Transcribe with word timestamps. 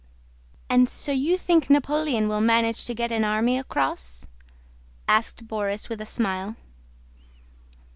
"And 0.67 0.89
so 0.89 1.11
you 1.11 1.37
think 1.37 1.69
Napoleon 1.69 2.27
will 2.27 2.41
manage 2.41 2.85
to 2.85 2.95
get 2.95 3.11
an 3.11 3.23
army 3.23 3.59
across?" 3.59 4.25
asked 5.07 5.45
Borís 5.45 5.89
with 5.89 6.01
a 6.01 6.07
smile. 6.07 6.55